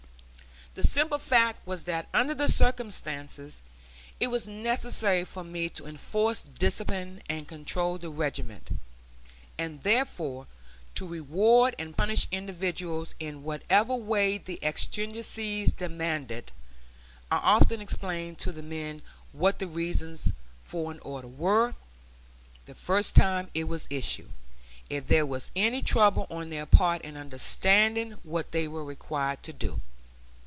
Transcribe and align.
The 0.73 0.83
simple 0.83 1.17
fact 1.17 1.67
was 1.67 1.83
that 1.83 2.07
under 2.13 2.33
the 2.33 2.47
circumstances 2.47 3.61
it 4.21 4.27
was 4.27 4.47
necessary 4.47 5.25
for 5.25 5.43
me 5.43 5.67
to 5.67 5.85
enforce 5.85 6.43
discipline 6.45 7.21
and 7.29 7.45
control 7.45 7.97
the 7.97 8.09
regiment, 8.09 8.69
and 9.57 9.83
therefore 9.83 10.47
to 10.95 11.05
reward 11.05 11.75
and 11.77 11.97
punish 11.97 12.25
individuals 12.31 13.15
in 13.19 13.43
whatever 13.43 13.93
way 13.93 14.37
the 14.37 14.63
exigencies 14.63 15.73
demanded. 15.73 16.53
I 17.29 17.35
often 17.39 17.81
explained 17.81 18.39
to 18.39 18.53
the 18.53 18.63
men 18.63 19.01
what 19.33 19.59
the 19.59 19.67
reasons 19.67 20.31
for 20.63 20.89
an 20.89 21.01
order 21.01 21.27
were, 21.27 21.73
the 22.65 22.75
first 22.75 23.13
time 23.13 23.51
it 23.53 23.65
was 23.65 23.87
issued, 23.89 24.31
if 24.89 25.07
there 25.07 25.25
was 25.25 25.51
any 25.53 25.81
trouble 25.81 26.27
on 26.29 26.49
their 26.49 26.65
part 26.65 27.01
in 27.01 27.17
understanding 27.17 28.11
what 28.23 28.53
they 28.53 28.69
were 28.69 28.85
required 28.85 29.43
to 29.43 29.51
do. 29.51 29.81